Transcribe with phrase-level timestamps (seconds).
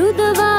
[0.00, 0.49] மருதவா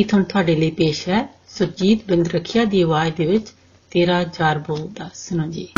[0.00, 1.18] ਗੀਤ ਹੁਣ ਤੁਹਾਡੇ ਲਈ ਪੇਸ਼ ਹੈ।
[1.48, 3.52] ਸੁਰਜੀਤ ਬਿੰਦ ਰਖਿਆ ਦੀ ਆਵਾਜ਼ ਦੇ ਵਿੱਚ
[3.90, 5.68] ਤੇਰਾ ਯਾਰ ਬੋਲਦਾ ਸੁਣੋ ਜੀ।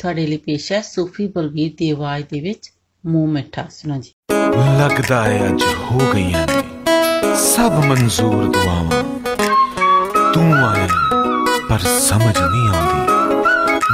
[0.00, 2.70] ਤੁਹਾਡੇ ਲਈ ਪੇਸ਼ ਹੈ ਸੂਫੀ ਬਲਵੀਰ ਦੀ ਆਵਾਜ਼ ਦੇ ਵਿੱਚ
[3.06, 4.10] ਮੂੰਹ ਮਿੱਠਾ। ਸੁਣਾ ਜੀ।
[4.78, 6.62] ਲੱਗਦਾ ਹੈ ਅੱਜ ਹੋ ਗਈਆਂ ਨੇ
[7.36, 9.02] ਸਭ ਮਨਜ਼ੂਰ ਦੁਆਵਾਂ।
[10.32, 10.88] ਤੂੰ ਆਏ
[11.68, 13.00] ਪਰ ਸਮਝ ਨਹੀਂ ਆਉਂਦੀ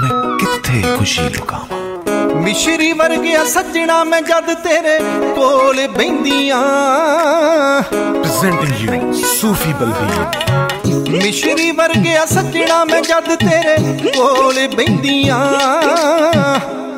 [0.01, 1.83] ਮੈਂ ਕਿੱਥੇ ਖੁਸ਼ੀ ਲੁਕਾਵਾਂ।
[2.41, 4.99] ਮਿਸ਼ਰੀ ਵਰਗਿਆ ਸੱਜਣਾ ਮੈਂ ਜਦ ਤੇਰੇ
[5.35, 6.63] ਕੋਲ ਬੈੰਦੀਆਂ।
[8.21, 10.72] Presenting you Sufi Balbir
[11.13, 13.77] ਮਿਸ਼ਰੀ ਵਰਗਿਆ ਸੱਜਣਾ ਮੈਂ ਜਦ ਤੇਰੇ
[14.11, 15.39] ਕੋਲ ਬੈੰਦੀਆਂ।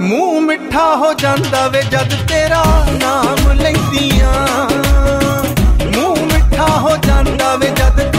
[0.01, 4.33] ਮੂੰਹ ਮਿੱਠਾ ਹੋ ਜਾਂਦਾ ਵੇ ਜਦ ਤੇਰਾ ਨਾਮ ਲੈਂਦੀਆਂ।
[5.97, 8.14] ਮੂੰਹ ਮਿੱਠਾ ਹੋ ਜਾਂਦਾ ਵੇ ਜਦ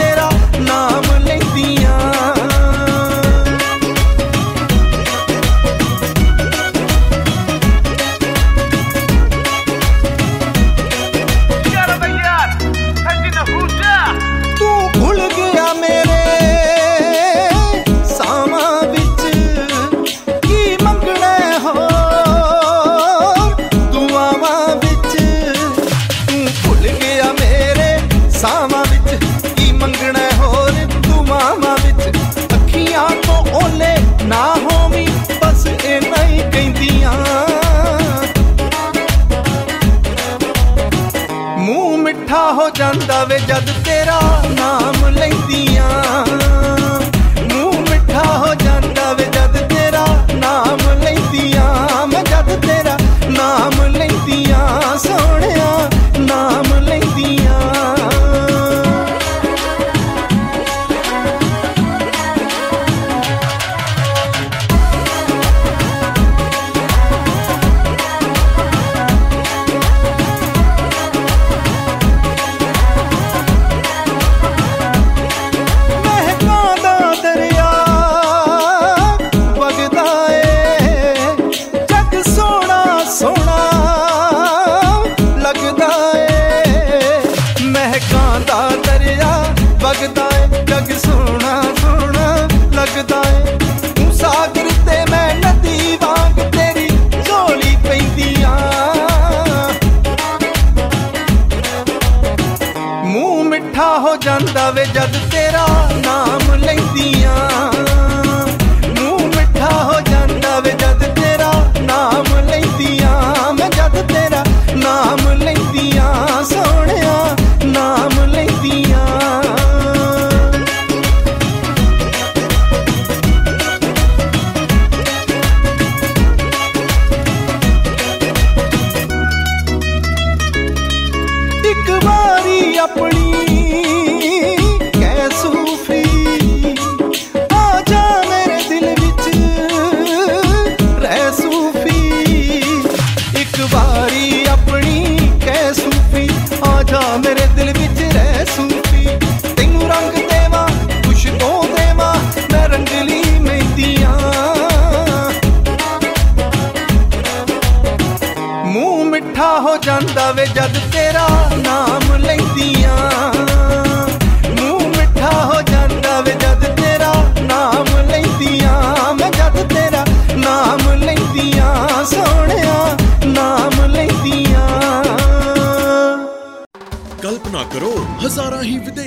[42.76, 45.90] ਜਾਂਦਾ ਵੇ ਜਦ ਤੇਰਾ ਨਾਮ ਲੈਂਦੀਆਂ।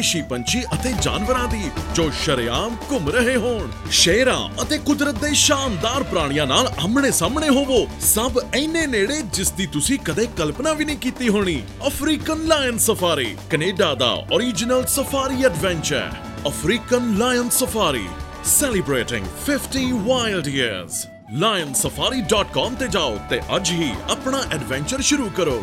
[0.09, 6.03] ਵਿਦੇਸ਼ੀ ਪੰਛੀ ਅਤੇ ਜਾਨਵਰਾਂ ਦੀ, ਜੋ ਸ਼ਰੇਆਮ ਘੁੰਮ ਰਹੇ ਹੋਣ। ਸ਼ੇਰਾਂ ਅਤੇ ਕੁਦਰਤ ਦੇ ਸ਼ਾਨਦਾਰ
[6.03, 10.97] ਪ੍ਰਾਣੀਆਂ ਨਾਲ ਆਮਣੇ ਸਾਹਮਣੇ ਹੋਵੋ। ਸਭ ਐਨੇ ਨੇੜੇ ਜਿਸ ਦੀ ਤੁਸੀਂ ਕਦੇ ਕਲਪਨਾ ਵੀ ਨਹੀਂ
[10.97, 16.09] ਕੀਤੀ ਹੋਣੀ। ਅਫਰੀਕਨ ਲਾਇਨ ਸਫਾਰੀ, ਕੈਨੇਡਾ ਦਾ origignal safari adventure
[16.47, 18.07] African lion safari,
[18.55, 21.05] celebrating 50 wild years
[21.41, 25.63] lionsafari.com ਤੇ ਜਾਓ ਤੇ ਅੱਜ ਹੀ ਆਪਣਾ ਐਡਵੈਂਚਰ ਸ਼ੁਰੂ ਕਰੋ।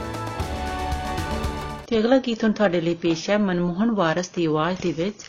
[1.88, 5.24] ਤੇ ਅਗਲਾ ਗੀਤ ਹੁਣ ਤੁਹਾਡੇ ਲਈ ਪੇਸ਼ ਹੈ ਮਨਮੋਹਨ ਵਾਰਸ ਦੀ ਆਵਾਜ਼ ਦੇ ਵਿੱਚ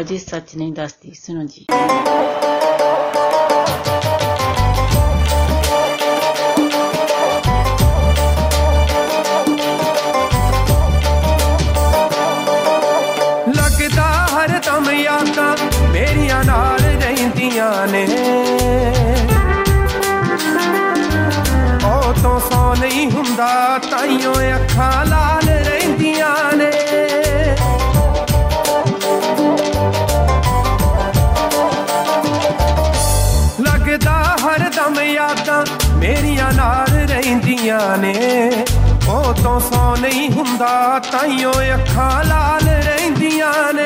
[0.00, 1.66] ਅਜੇ ਸੱਚ ਨਹੀਂ ਦੱਸਦੀ ਸੁਣੋ ਜੀ
[13.56, 15.56] ਲੱਗਦਾ ਹਰ ਦਮ ਯਾਦਾਂ
[15.92, 18.04] ਮੇਰੀਆਂ ਨਾਲ ਰਹਿੰਦੀਆਂ ਨੇ
[21.84, 23.48] ਉਹ ਤੋਂ ਸੌ ਨਹੀਂ ਹੁੰਦਾ
[23.90, 25.27] ਤਾਈਓ ਅੱਖਾਂ ਲਾਲ
[40.19, 43.85] ਨਹੀਂ ਹੁੰਦਾ, ਤਾਈਓ ਅੱਖਾਂ ਲਾਲ ਰਹਿੰਦੀਆਂ ਨੇ।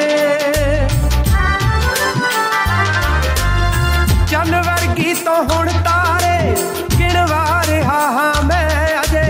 [4.31, 6.55] ਚੰਨ ਵਰਗੀ ਤੋਂ ਹੁਣ ਤਾਰੇ
[6.99, 9.21] ਗਿਣਵਾ ਰਿਹਾ ਹਾਂ ਮੈਂ ਅਜੇ।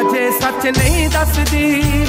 [0.00, 2.06] ਅਜੇ ਸੱਚ ਨਹੀਂ ਦੱਸਦੀ,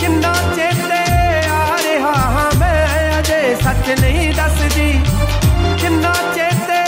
[0.00, 1.02] ਕਿੰਨਾ ਚੇਤੇ
[1.48, 2.86] ਆ ਰਿਹਾ ਹਾਂ ਮੈਂ
[3.18, 4.92] ਅਜੇ। ਸੱਚ ਨਹੀਂ ਦੱਸਦੀ,
[5.82, 6.80] ਕਿੰਨਾ ਚੇਤੇ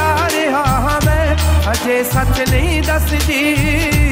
[0.00, 1.00] ਆ ਰਿਹਾ ਹਾਂ
[1.72, 4.09] ਅਜੇ ਸੱਚ ਨਹੀਂ ਦੱਸਦੀ।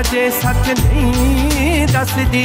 [0.00, 2.44] ਅਜੇ ਸੱਚ ਨਹੀਂ ਦੱਸਦੀ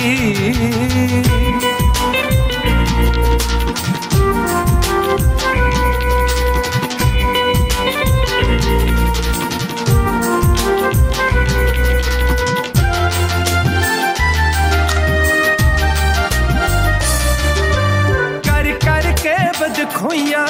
[18.46, 20.48] ਕਰ ਕਰ ਕੇ ਬਦ ਖੋਈਆਂ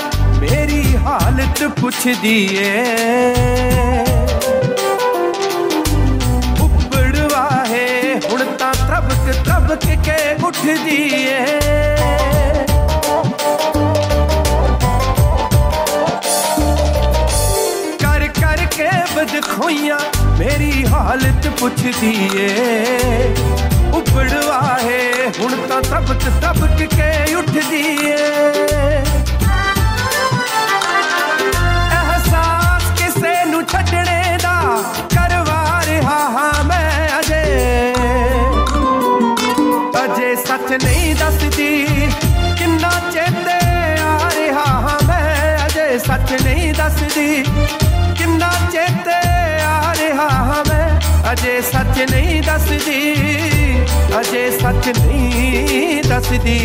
[10.07, 11.39] के उठ दिए।
[18.03, 19.99] कर कर के बदखोइया
[20.39, 22.49] मेरी हालत पुछ दिए।
[23.99, 25.03] उपड़वा है
[25.39, 28.17] हूँ तो तबक तबक के उठ दिए।
[41.25, 41.87] ਦੱਸਦੀ
[42.59, 43.55] ਕਿੰਨਾ ਚੇਤੇ
[44.03, 47.45] ਆ ਰਿਹਾ ਹਾਂ ਮੈਂ ਅਜੇ ਸੱਚ ਨਹੀਂ ਦੱਸਦੀ।
[48.19, 49.17] ਕਿੰਨਾ ਚੇਤੇ
[49.63, 51.01] ਆ ਰਿਹਾ ਹਾਂ ਮੈਂ
[51.33, 53.15] ਅਜੇ ਸੱਚ ਨਹੀਂ ਦੱਸਦੀ।
[54.21, 56.59] ਅਜੇ ਸੱਚ ਨਹੀਂ ਦੱਸਦੀ।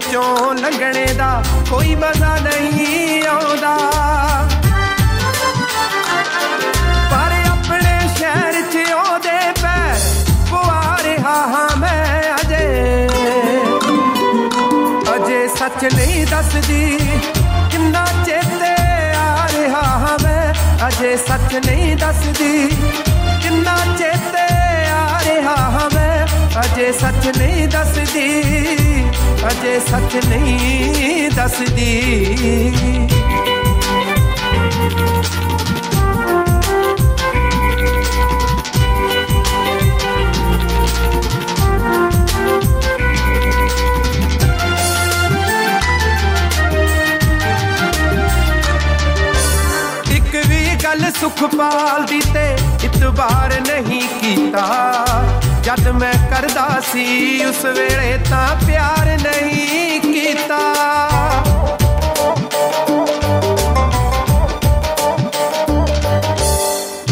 [0.00, 3.76] ਉਹਦੇ ਪਿੰਡ ਚੋਂ ਲੰਘਣੇ ਦਾ ਕੋਈ ਮਜ਼ਾ ਨਹੀਂ ਆਉਂਦਾ।
[7.10, 9.98] ਪਰ ਆਪਣੇ ਸ਼ਹਿਰ 'ਚ ਉਹਦੇ ਪੈਰ
[10.50, 13.08] ਪਵਾ ਰਿਹਾ ਹਾਂ ਮੈਂ ਅਜੇ।
[15.16, 16.98] ਅਜੇ ਸੱਚ ਨਹੀਂ ਦੱਸਦੀ
[17.70, 18.74] ਕਿੰਨਾ ਚੇਤੇ
[19.16, 20.54] ਆ ਰਿਹਾ ਹਾਂ ਮੈਂ।
[20.88, 22.70] ਅਜੇ ਸੱਚ ਨਹੀਂ ਦੱਸਦੀ
[26.60, 28.42] ਅਜੇ ਸੱਚ ਨਹੀਂ ਦੱਸਦੀ,
[29.48, 31.86] ਅਜੇ ਸੱਚ ਨਹੀਂ ਦੱਸਦੀ।
[50.10, 52.48] ਇੱਕ ਵੀ ਗੱਲ ਸੁਖਪਾਲ ਦੀ ਤੇ
[52.84, 54.66] ਇਤਬਾਰ ਨਹੀਂ ਕੀਤਾ।
[55.62, 60.58] ਜਦ ਮੈਂ ਕਰਦਾ ਸੀ, ਉਸ ਵੇਲੇ ਤਾਂ ਪਿਆਰ ਨਹੀਂ ਕੀਤਾ।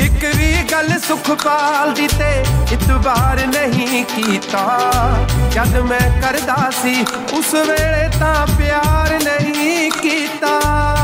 [0.01, 4.67] ਇੱਕ ਵੀ ਗੱਲ ਸੁਖਪਾਲ ਦੀ ਤੇ ਇਤਬਾਰ ਨਹੀਂ ਕੀਤਾ।
[5.53, 10.98] ਜਦ ਮੈਂ ਕਰਦਾ ਸੀ, ਉਸ ਵੇਲੇ ਤਾਂ ਪਿਆਰ ਨਹੀਂ ਕੀਤਾ।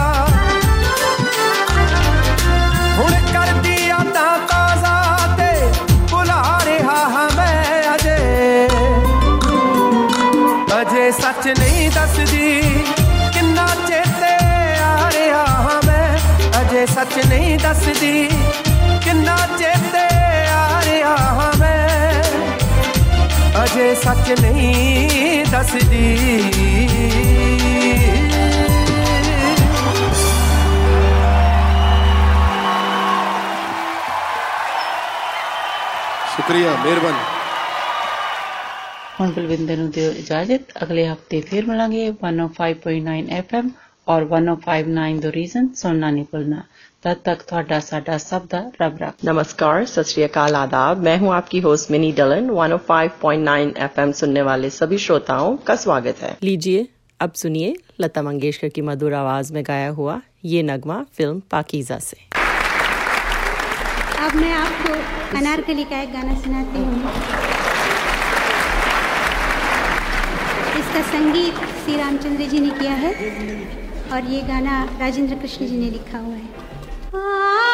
[17.13, 18.27] ਸੱਚ ਨਹੀਂ ਦੱਸਦੀ
[19.03, 20.05] ਕਿੰਨਾ ਚੇਤੇ
[20.51, 22.23] ਆ ਰਿਹਾ ਹਾਂ ਮੈਂ
[23.63, 27.19] ਅਜੇ ਸੱਚ ਨਹੀਂ ਦੱਸਦੀ
[36.35, 37.17] ਸ਼ੁਕਰੀਆ ਮਿਹਰਬਾਨੀ
[39.19, 43.69] ਹੁਣ ਬਲਵਿੰਦਰ ਨੂੰ ਦਿਓ ਇਜਾਜ਼ਤ ਅਗਲੇ ਹਫਤੇ ਫਿਰ ਮਿਲਾਂਗੇ 105.9 FM
[44.07, 46.61] ਔਰ 1059 ਦ ਰੀਜ਼ਨ ਸੁਣਨਾ ਨਹੀਂ ਭੁੱਲਣਾ
[47.03, 51.29] तब तक ਤੁਹਾਡਾ ਸਾਡਾ ਸਭ ਦਾ ਰੱਬ ਰੱਖ नमस्कार सत श्री अकाल आदाब मैं हूं
[51.33, 53.53] आपकी होस्ट मिनी डलन 105.9
[53.85, 56.81] एफएम सुनने वाले सभी श्रोताओं का स्वागत है लीजिए
[57.19, 57.69] अब सुनिए
[58.01, 60.15] लता मंगेशकर की मधुर आवाज में गाया हुआ
[60.47, 62.19] ये नगमा फिल्म पाकीजा से
[64.19, 64.93] अब मैं आपको
[65.37, 67.13] अनारकली का एक गाना सुनाती हूँ
[70.79, 73.13] इसका संगीत श्री रामचंद्र जी ने किया है
[74.11, 76.72] और ये गाना राजेंद्र कृष्ण जी ने लिखा हुआ है
[77.14, 77.73] 啊。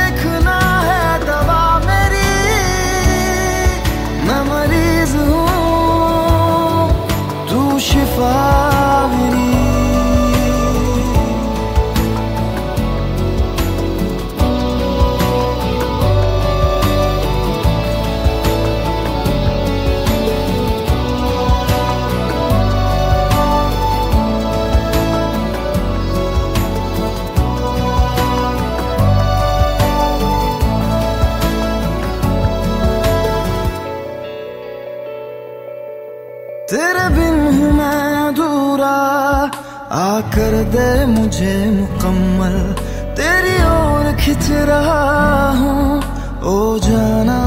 [44.31, 45.99] खिंच रहा हूँ।
[46.43, 47.39] ओ जाना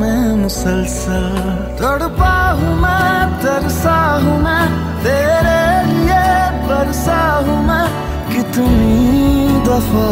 [0.00, 1.26] मैं मुसलसल।
[1.78, 4.64] तड़पा हूँ मैं, तरसा हूँ मैं,
[5.04, 6.24] तेरे लिए
[6.66, 7.86] बरसा हूँ मैं।
[8.34, 10.10] कितनी दफ़ा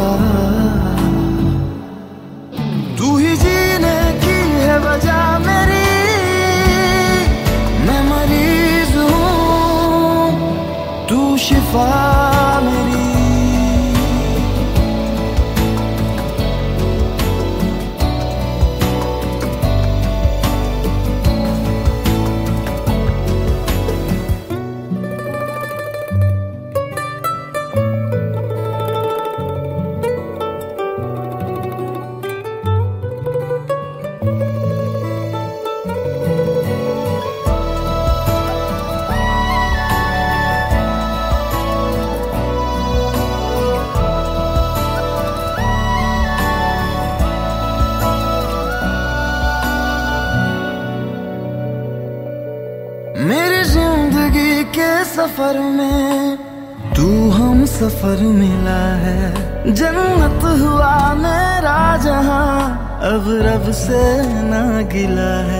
[58.20, 64.02] सफ़र मिला है। जन्नत हुआ मेरा जहाँ अब रब से
[64.44, 64.60] ना
[64.92, 65.59] गिला है।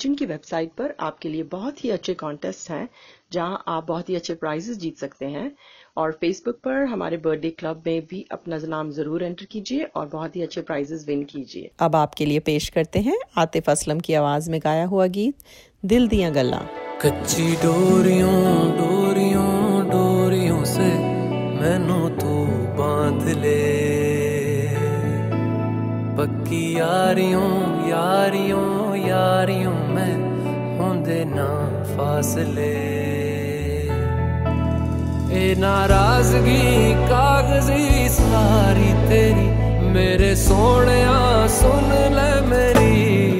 [0.00, 2.88] रीजन की वेबसाइट पर आपके लिए बहुत ही अच्छे कॉन्टेस्ट हैं
[3.32, 5.50] जहाँ आप बहुत ही अच्छे प्राइजेस जीत सकते हैं।
[5.96, 10.36] और फेसबुक पर हमारे बर्थडे क्लब में भी अपना नाम ज़रूर एंटर कीजिए और बहुत
[10.36, 14.50] ही अच्छे प्राइजेस विन कीजिए। अब आपके लिए पेश करते हैं आतिफ असलम की आवाज़
[14.50, 15.34] में गाया हुआ गीत
[15.84, 16.62] दिल दिया गल्ला।
[17.02, 18.40] कच्ची डोरियों
[18.78, 20.88] डोरियों डोरियों से
[21.60, 22.34] मैनू तू
[22.80, 23.58] बाँध ले।
[26.16, 27.48] पक्की यारियों
[27.88, 30.14] यारियों यारियों में
[30.78, 31.48] होंदे ना
[31.90, 32.70] फासले
[35.40, 39.48] ए नाराज़गी कागज़ी सारी तेरी
[39.92, 41.00] मेरे सोने
[41.50, 43.39] सुन ले मेरी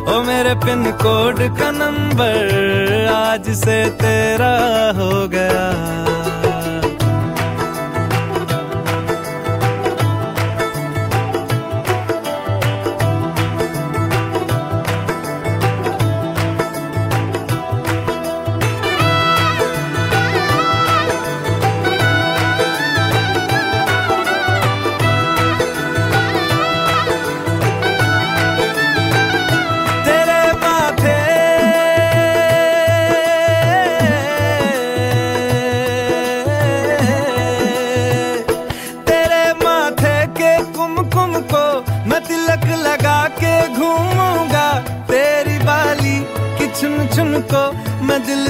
[0.00, 4.54] ओ मेरे पिन कोड का नंबर आज से तेरा
[4.96, 5.66] हो गया।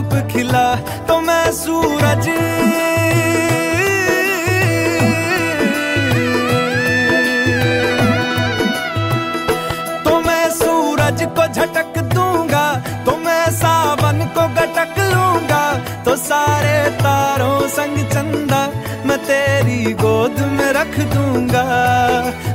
[0.00, 0.64] धूप खिला
[1.08, 2.26] तो मैं सूरज।
[10.04, 12.64] तो मैं सूरज को झटक दूँगा
[13.06, 15.62] तो मैं सावन को गटक लूँगा।
[16.04, 18.66] तो सारे तारों संग चंदा
[19.06, 21.66] मैं तेरी गोद में रख दूँगा।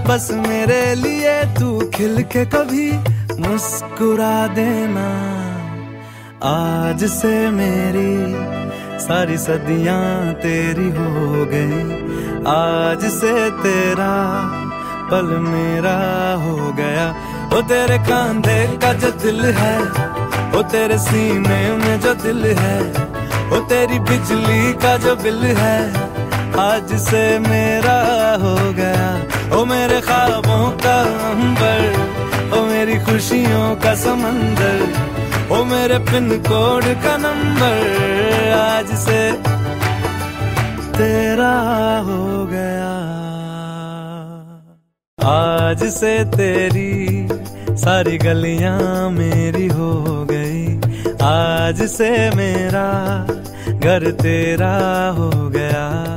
[0.09, 2.91] बस मेरे लिए तू खिल के कभी
[3.39, 5.05] मुस्कुरा देना।
[6.45, 11.79] आज से मेरी सारी सदियाँ तेरी हो गई।
[12.47, 14.11] आज से तेरा
[15.11, 15.95] पल मेरा
[16.43, 17.07] हो गया।
[17.53, 19.77] वो तेरे कांधे का जो दिल है
[20.51, 22.77] वो तेरे सीने में जो दिल है
[23.49, 25.79] वो तेरी बिजली का जो बिल है,
[26.59, 27.97] आज से मेरा
[28.41, 29.09] हो गया।
[29.51, 30.95] ओ मेरे ख्वाबों का
[31.29, 31.81] अंबर,
[32.53, 34.79] ओ मेरी खुशियों का समंदर,
[35.51, 39.31] ओ मेरे पिन कोड का नंबर आज से
[40.91, 41.55] तेरा
[41.99, 42.93] हो गया।
[45.29, 47.27] आज से तेरी
[47.77, 50.77] सारी गलियाँ मेरी हो गई।
[51.25, 53.25] आज से मेरा
[53.79, 54.75] घर तेरा
[55.09, 56.14] हो गया।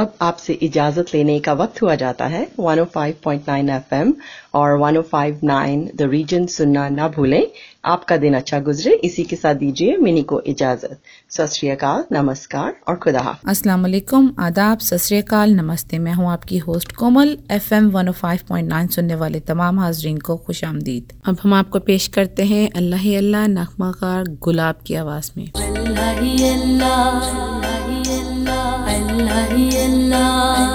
[0.00, 4.12] अब आपसे इजाज़त लेने का वक्त हुआ जाता है 105.9 एफएम
[4.54, 7.46] और 105.9 द रीजन सुनना ना भूलें।
[7.84, 10.98] आपका दिन अच्छा गुजरे। इसी के साथ दीजिए मिनी को इजाज़त।
[11.30, 17.90] सत नमस्कार और खुदा अस्सलाम वालेकुम। आदाब सत नमस्ते। मैं हूँ आपकी होस्ट कोमल एफएम
[17.92, 23.00] 105.9 सुनने वाले तमाम हाजरीन को खुश आमदीद। अब हम आपको पेश करते हैं अल्लाह
[23.00, 27.99] ही अल्लाह नगमाकार गुलाब की आवाज़ में। अल्लाह ही अल्लाह।
[29.50, 30.69] अल्लाह ही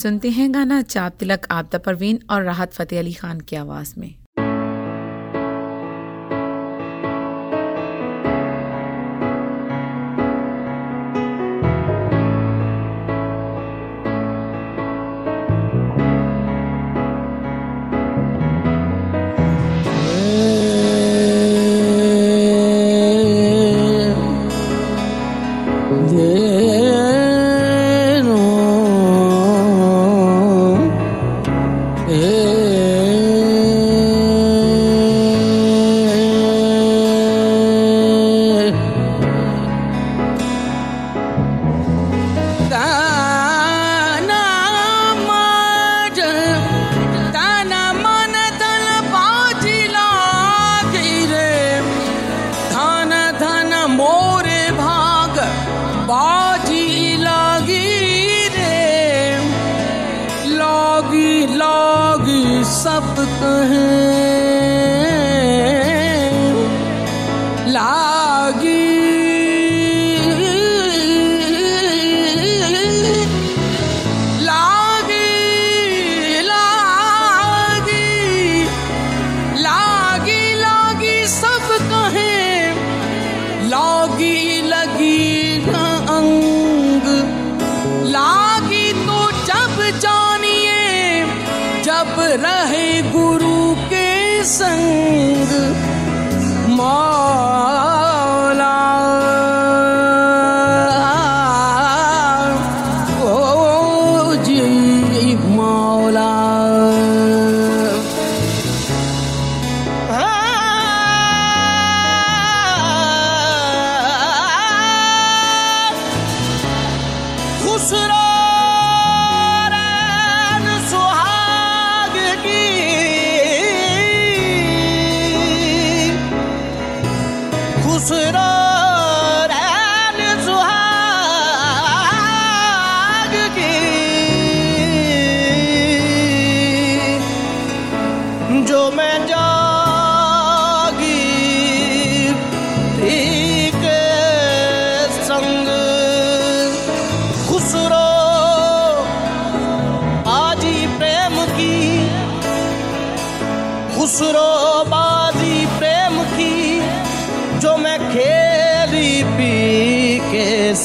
[0.00, 4.14] सुनते हैं गाना चाप तिलक, आपदा परवीन और राहत फ़तेह अली खान की आवाज़ में।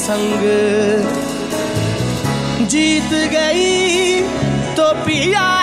[0.06, 0.42] संग।
[2.68, 4.20] जीत गई
[4.76, 5.55] तो पिया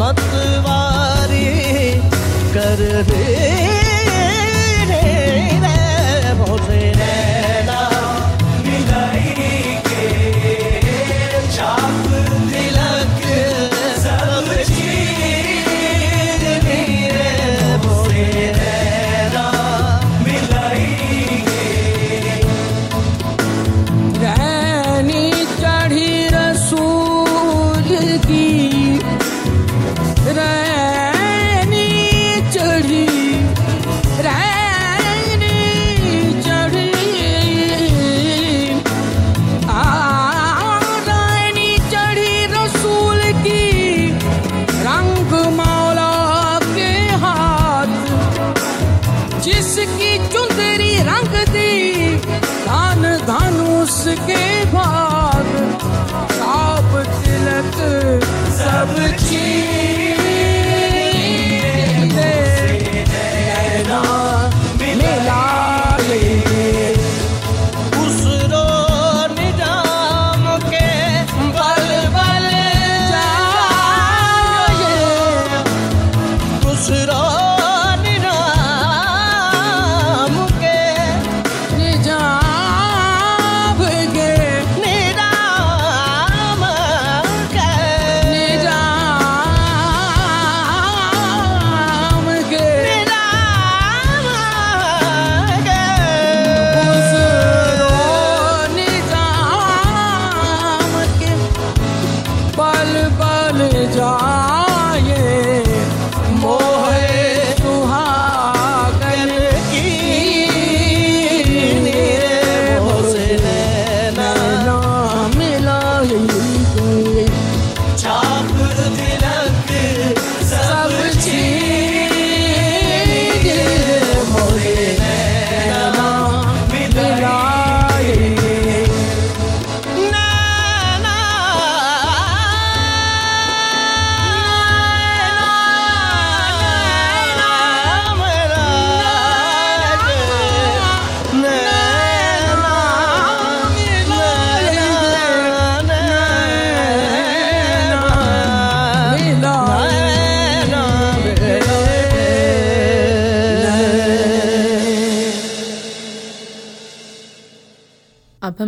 [0.00, 1.44] मतवारी
[2.54, 2.80] कर
[3.10, 3.24] दे
[6.98, 7.01] रे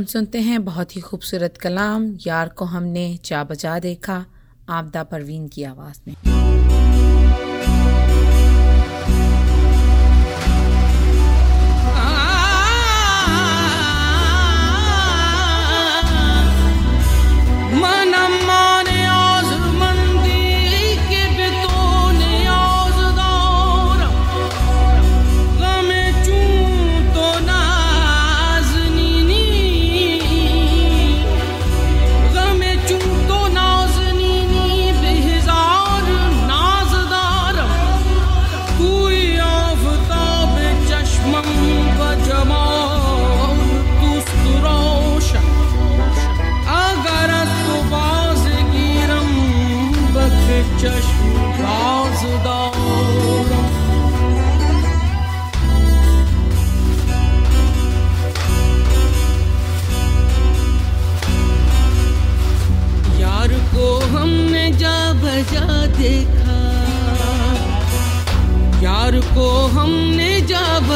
[0.06, 4.24] सुनते हैं बहुत ही खूबसूरत कलाम, यार को हमने चा बजा देखा,
[4.68, 6.14] आपदा परवीन की आवाज़ में।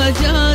[0.09, 0.48] olacak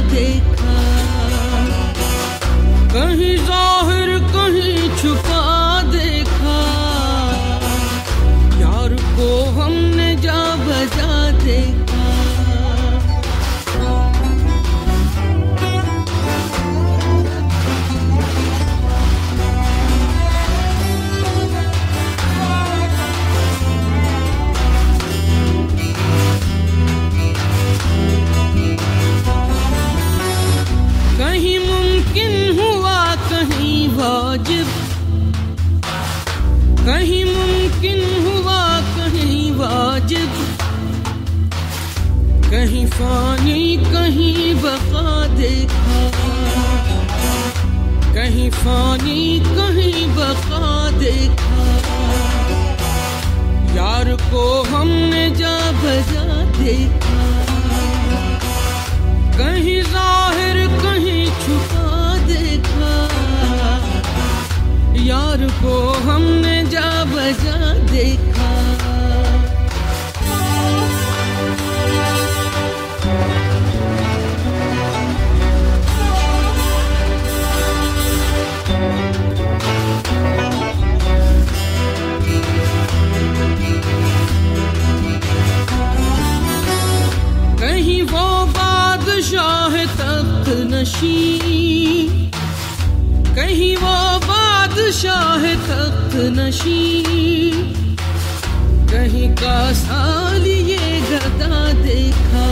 [98.91, 102.45] कहीं का साल ये गदा देखा।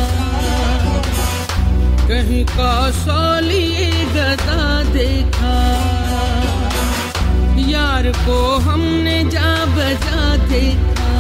[2.08, 5.56] कहीं का साल ये गदा देखा।
[7.70, 11.12] यार को हमने जा बजा देखा।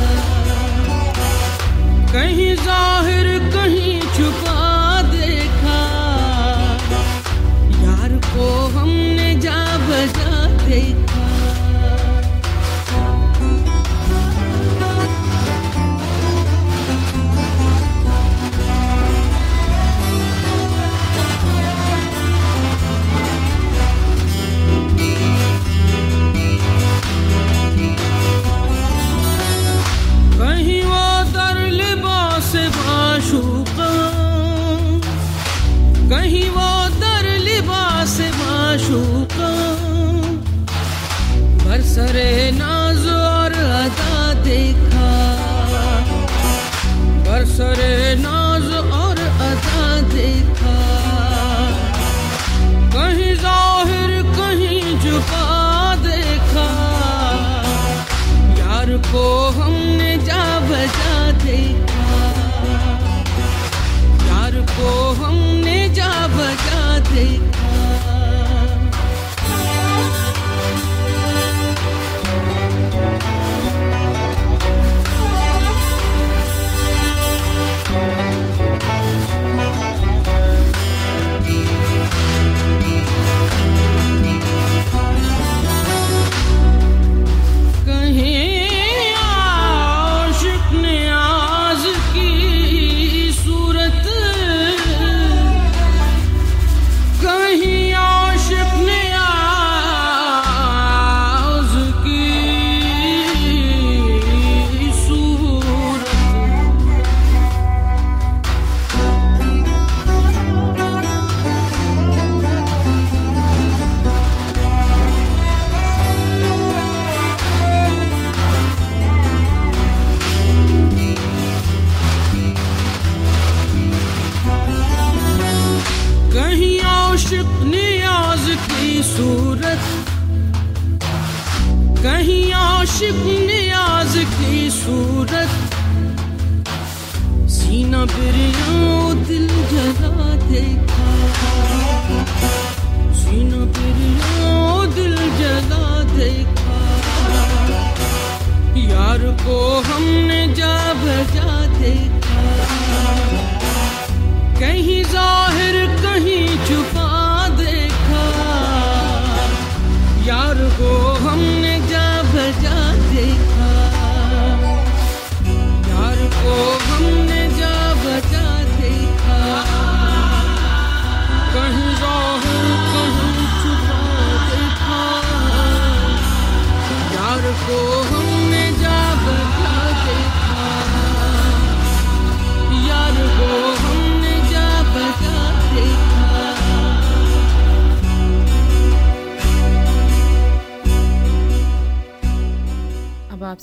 [2.13, 4.60] कहीं ज़ाहिर कहीं छुपा